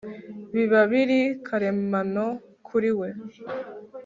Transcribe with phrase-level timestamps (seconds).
[0.53, 2.25] biba biri karemano
[2.65, 3.07] kuriwe